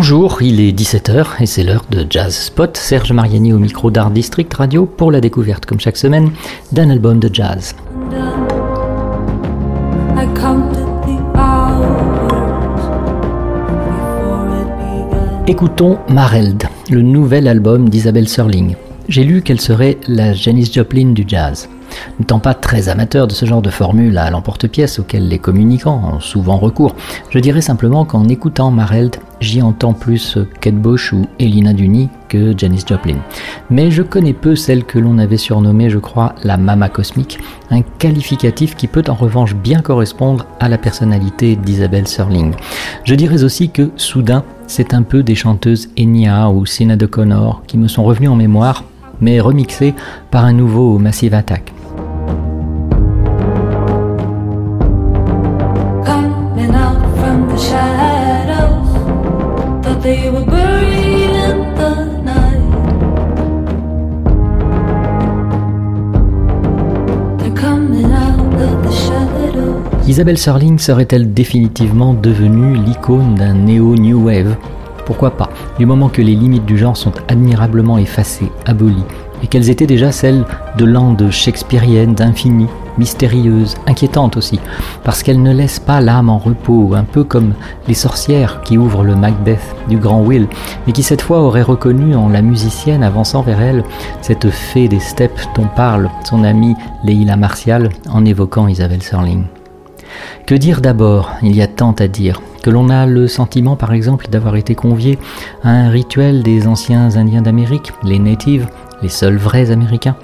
[0.00, 2.76] Bonjour, il est 17h et c'est l'heure de Jazz Spot.
[2.76, 6.30] Serge Mariani au micro d'Art District Radio pour la découverte, comme chaque semaine,
[6.70, 7.74] d'un album de jazz.
[15.48, 18.76] Écoutons Mareld, le nouvel album d'Isabelle Serling.
[19.08, 21.68] J'ai lu qu'elle serait la Janis Joplin du jazz.
[22.18, 26.20] N'étant pas très amateur de ce genre de formule à l'emporte-pièce auquel les communicants ont
[26.20, 26.94] souvent recours,
[27.30, 32.56] je dirais simplement qu'en écoutant Mareld, j'y entends plus Kate Bush ou Elina Duni que
[32.56, 33.16] Janis Joplin.
[33.70, 37.38] Mais je connais peu celle que l'on avait surnommée, je crois, la Mama Cosmique,
[37.70, 42.54] un qualificatif qui peut en revanche bien correspondre à la personnalité d'Isabelle Serling.
[43.04, 47.62] Je dirais aussi que soudain, c'est un peu des chanteuses Enya ou Sina de Connor
[47.66, 48.84] qui me sont revenues en mémoire,
[49.20, 49.94] mais remixées
[50.30, 51.72] par un nouveau Massive Attack.
[70.18, 74.56] Isabelle Serling serait-elle définitivement devenue l'icône d'un néo-new wave?
[75.06, 79.04] Pourquoi pas, du moment que les limites du genre sont admirablement effacées, abolies,
[79.44, 80.44] et qu'elles étaient déjà celles
[80.76, 82.66] de landes shakespeariennes, d'infini,
[82.98, 84.58] mystérieuses, inquiétantes aussi,
[85.04, 87.54] parce qu'elles ne laissent pas l'âme en repos, un peu comme
[87.86, 90.48] les sorcières qui ouvrent le Macbeth du grand Will,
[90.88, 93.84] mais qui cette fois auraient reconnu en la musicienne avançant vers elle
[94.20, 96.74] cette fée des steppes dont parle son amie
[97.04, 99.44] Leila Martial en évoquant Isabelle Serling.
[100.46, 101.30] Que dire d'abord?
[101.42, 104.74] Il y a tant à dire que l'on a le sentiment par exemple d'avoir été
[104.74, 105.18] convié
[105.62, 108.68] à un rituel des anciens Indiens d'Amérique, les natives,
[109.02, 110.16] les seuls vrais Américains.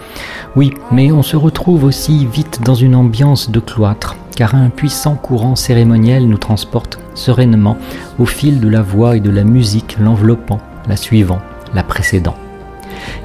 [0.57, 5.15] Oui, mais on se retrouve aussi vite dans une ambiance de cloître, car un puissant
[5.15, 7.78] courant cérémoniel nous transporte sereinement
[8.19, 11.41] au fil de la voix et de la musique l'enveloppant, la suivant,
[11.75, 12.37] la précédant.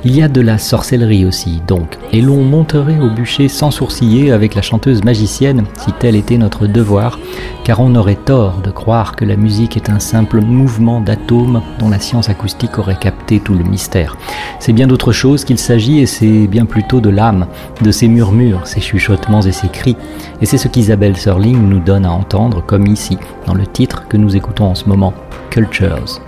[0.04, 4.32] Il y a de la sorcellerie aussi, donc, et l'on monterait au bûcher sans sourciller
[4.32, 7.20] avec la chanteuse magicienne, si tel était notre devoir,
[7.64, 11.90] car on aurait tort de croire que la musique est un simple mouvement d'atomes dont
[11.90, 14.18] la science acoustique aurait capté tout le mystère.
[14.60, 17.48] C'est bien d'autre chose qu'il s'agit, et c'est bien plutôt de l'âme,
[17.82, 19.98] de ses murmures, ses chuchotements et ses cris.
[20.42, 24.18] Et c'est ce qu'Isabelle Serling nous donne à entendre, comme ici, dans le titre que
[24.18, 25.14] nous écoutons en ce moment,
[25.50, 26.22] Cultures.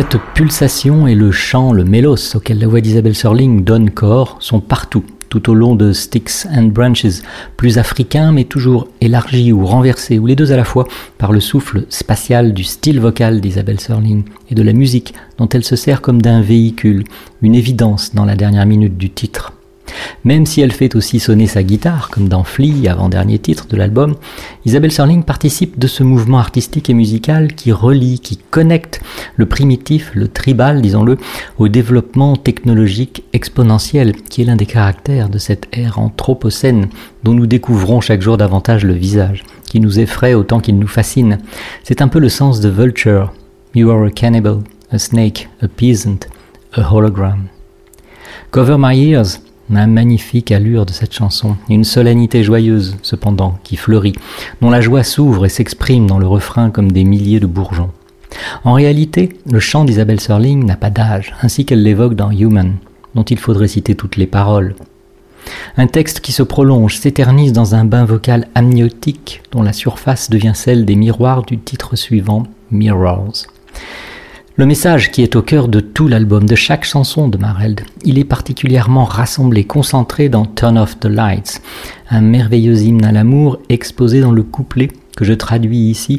[0.00, 4.60] Cette pulsation et le chant, le mélos auquel la voix d'Isabelle Serling donne corps sont
[4.60, 7.20] partout, tout au long de Sticks and Branches,
[7.56, 10.86] plus africain mais toujours élargi ou renversé, ou les deux à la fois,
[11.18, 15.64] par le souffle spatial du style vocal d'Isabelle Serling et de la musique dont elle
[15.64, 17.02] se sert comme d'un véhicule,
[17.42, 19.57] une évidence dans la dernière minute du titre.
[20.24, 24.14] Même si elle fait aussi sonner sa guitare, comme dans Flea, avant-dernier titre de l'album,
[24.64, 29.00] Isabelle Serling participe de ce mouvement artistique et musical qui relie, qui connecte
[29.36, 31.18] le primitif, le tribal, disons-le,
[31.58, 36.88] au développement technologique exponentiel, qui est l'un des caractères de cette ère anthropocène
[37.22, 41.38] dont nous découvrons chaque jour davantage le visage, qui nous effraie autant qu'il nous fascine.
[41.82, 43.32] C'est un peu le sens de Vulture.
[43.74, 46.20] You are a cannibal, a snake, a peasant,
[46.72, 47.48] A Hologram.
[48.50, 54.14] Cover My Ears, la magnifique allure de cette chanson, une solennité joyeuse, cependant, qui fleurit,
[54.60, 57.90] dont la joie s'ouvre et s'exprime dans le refrain comme des milliers de bourgeons.
[58.64, 62.76] En réalité, le chant d'Isabelle Serling n'a pas d'âge, ainsi qu'elle l'évoque dans Human,
[63.14, 64.74] dont il faudrait citer toutes les paroles.
[65.76, 70.52] Un texte qui se prolonge, s'éternise dans un bain vocal amniotique dont la surface devient
[70.54, 73.46] celle des miroirs du titre suivant, Mirrors.
[74.58, 78.18] Le message qui est au cœur de tout l'album, de chaque chanson de Mareld, il
[78.18, 81.62] est particulièrement rassemblé, concentré dans Turn Off the Lights,
[82.10, 86.18] un merveilleux hymne à l'amour exposé dans le couplet que je traduis ici.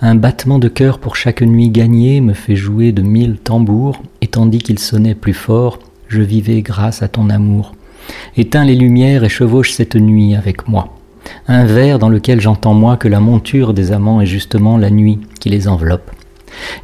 [0.00, 4.26] Un battement de cœur pour chaque nuit gagnée me fait jouer de mille tambours, et
[4.26, 5.78] tandis qu'il sonnait plus fort,
[6.08, 7.76] je vivais grâce à ton amour.
[8.36, 10.96] Éteins les lumières et chevauche cette nuit avec moi.
[11.46, 15.20] Un vers dans lequel j'entends moi que la monture des amants est justement la nuit
[15.38, 16.10] qui les enveloppe.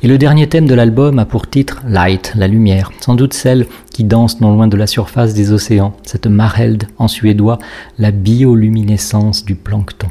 [0.03, 3.67] Et le dernier thème de l'album a pour titre Light, la lumière, sans doute celle
[3.93, 7.59] qui danse non loin de la surface des océans, cette marheld en suédois,
[7.99, 10.09] la bioluminescence du plancton.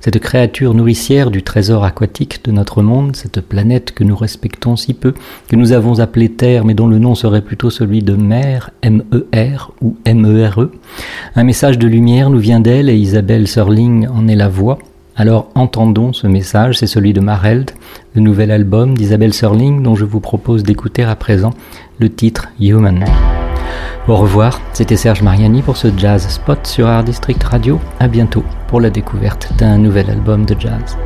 [0.00, 4.94] Cette créature nourricière du trésor aquatique de notre monde, cette planète que nous respectons si
[4.94, 5.14] peu,
[5.48, 9.72] que nous avons appelée Terre, mais dont le nom serait plutôt celui de Mer, M-E-R
[9.82, 10.64] ou M-E-R-E.
[10.64, 10.70] -E.
[11.34, 14.78] Un message de lumière nous vient d'elle et Isabelle Serling en est la voix.
[15.18, 17.70] Alors entendons ce message, c'est celui de Mareld,
[18.14, 21.54] le nouvel album d'Isabelle Serling dont je vous propose d'écouter à présent
[21.98, 23.02] le titre Human.
[24.08, 27.80] Au revoir, c'était Serge Mariani pour ce Jazz Spot sur Art District Radio.
[27.98, 30.98] À bientôt pour la découverte d'un nouvel album de jazz.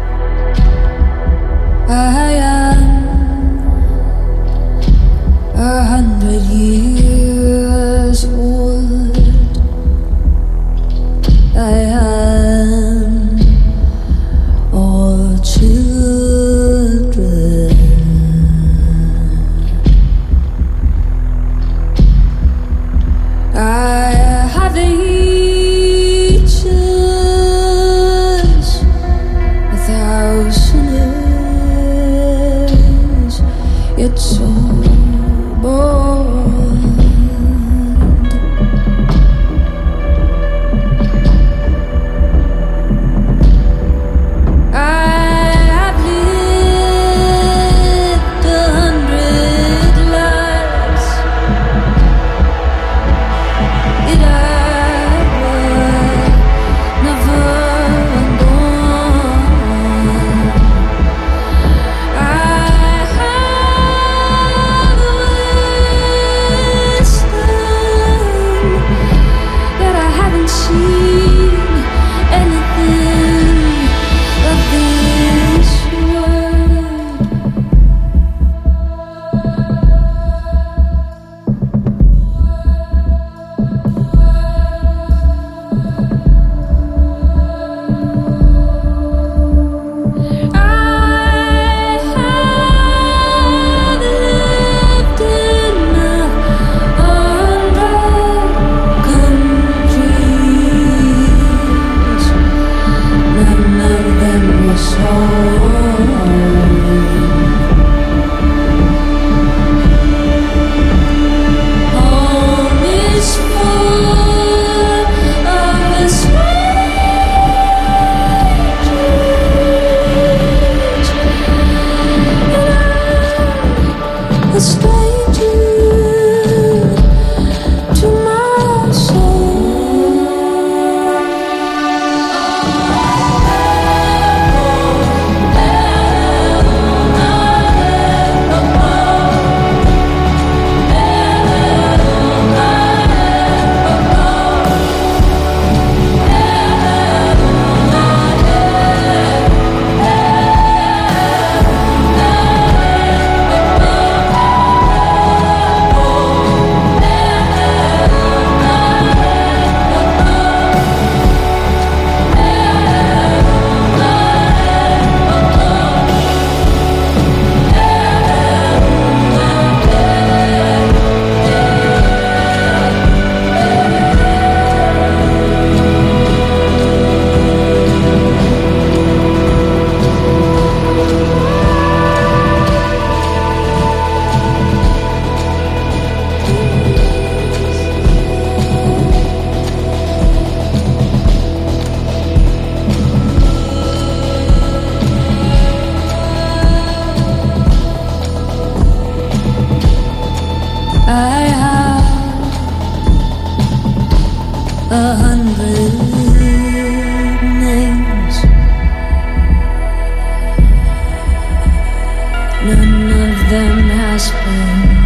[212.67, 215.01] none of them has been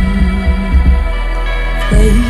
[1.89, 2.24] played.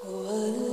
[0.00, 0.67] I